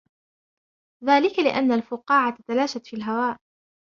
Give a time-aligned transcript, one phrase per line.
[1.03, 3.37] ذلك لأن الفقاعة تلاشت في الهواء.